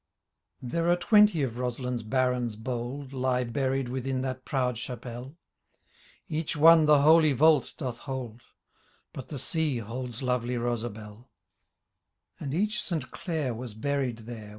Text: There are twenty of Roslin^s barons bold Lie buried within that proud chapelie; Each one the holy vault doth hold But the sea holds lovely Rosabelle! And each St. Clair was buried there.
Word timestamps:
There 0.63 0.89
are 0.89 0.95
twenty 0.95 1.43
of 1.43 1.53
Roslin^s 1.57 2.01
barons 2.03 2.55
bold 2.55 3.13
Lie 3.13 3.43
buried 3.43 3.87
within 3.87 4.23
that 4.23 4.45
proud 4.45 4.77
chapelie; 4.77 5.35
Each 6.27 6.57
one 6.57 6.87
the 6.87 7.01
holy 7.03 7.33
vault 7.33 7.75
doth 7.77 7.99
hold 7.99 8.41
But 9.13 9.27
the 9.27 9.37
sea 9.37 9.77
holds 9.77 10.23
lovely 10.23 10.57
Rosabelle! 10.57 11.29
And 12.39 12.51
each 12.55 12.81
St. 12.81 13.11
Clair 13.11 13.53
was 13.53 13.75
buried 13.75 14.17
there. 14.25 14.49